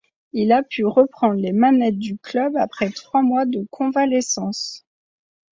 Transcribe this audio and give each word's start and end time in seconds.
Il 0.33 0.51
a 0.51 0.63
pu 0.63 0.83
reprendre 0.83 1.35
les 1.39 1.51
manettes 1.51 1.99
du 1.99 2.17
club 2.17 2.57
après 2.57 2.89
trois 2.89 3.21
mois 3.21 3.45
de 3.45 3.67
convalescence. 3.69 4.83